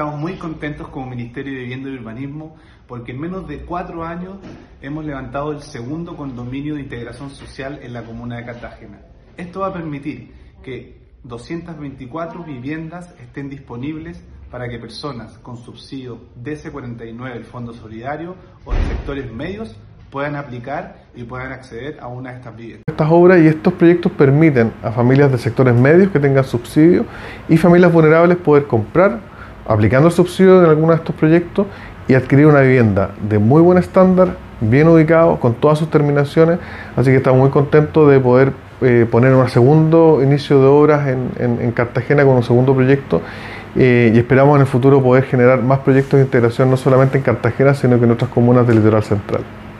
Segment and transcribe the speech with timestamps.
[0.00, 2.56] Estamos muy contentos como Ministerio de Vivienda y Urbanismo
[2.86, 4.38] porque en menos de cuatro años
[4.80, 9.02] hemos levantado el segundo condominio de integración social en la comuna de Cartagena.
[9.36, 10.32] Esto va a permitir
[10.62, 18.72] que 224 viviendas estén disponibles para que personas con subsidio DC49 del Fondo Solidario o
[18.72, 19.76] de sectores medios
[20.10, 22.84] puedan aplicar y puedan acceder a una de estas viviendas.
[22.88, 27.04] Estas obras y estos proyectos permiten a familias de sectores medios que tengan subsidio
[27.48, 29.20] y familias vulnerables poder comprar,
[29.70, 31.64] aplicando el subsidio en alguno de estos proyectos
[32.08, 36.58] y adquirir una vivienda de muy buen estándar, bien ubicado, con todas sus terminaciones.
[36.96, 41.70] Así que estamos muy contentos de poder eh, poner un segundo inicio de obras en,
[41.70, 43.22] Cartagena con un segundo proyecto
[43.76, 47.22] eh, y esperamos en el futuro poder generar más proyectos de integración no solamente en
[47.22, 49.42] Cartagena, sino que en otras comunas del litoral central.